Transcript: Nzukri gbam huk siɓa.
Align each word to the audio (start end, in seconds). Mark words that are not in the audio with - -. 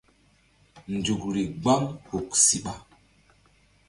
Nzukri 0.95 1.43
gbam 1.61 1.81
huk 2.09 2.29
siɓa. 2.45 2.73